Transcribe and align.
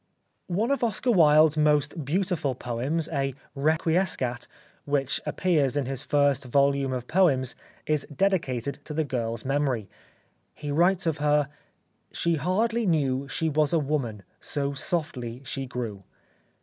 One 0.61 0.71
of 0.71 0.83
Oscar 0.83 1.11
Wilde's 1.11 1.55
most 1.57 2.03
beautiful 2.03 2.55
poems, 2.55 3.07
a 3.09 3.35
Requiescat, 3.55 4.47
which 4.83 5.21
appears 5.27 5.77
in 5.77 5.85
his 5.85 6.01
first 6.01 6.43
volume 6.45 6.91
of 6.91 7.07
poems, 7.07 7.53
is 7.85 8.07
dedicated 8.11 8.79
to 8.85 8.95
the 8.95 9.03
girl's 9.03 9.45
memory. 9.45 9.87
He 10.55 10.71
writes 10.71 11.05
of 11.05 11.19
her:—" 11.19 11.49
She 12.21 12.33
hardly 12.37 12.87
knew 12.87 13.27
She 13.27 13.47
was 13.47 13.73
a 13.73 13.77
woman, 13.79 14.23
So 14.39 14.73
softly 14.73 15.43
she 15.45 15.67
grew." 15.67 16.03